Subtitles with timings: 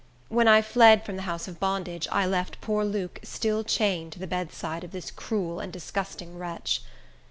[0.29, 4.17] When I fled from the house of bondage, I left poor Luke still chained to
[4.19, 6.81] the bedside of this cruel and disgusting wretch.